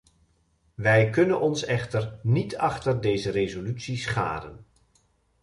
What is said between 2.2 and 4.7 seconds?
niet achter deze resolutie scharen.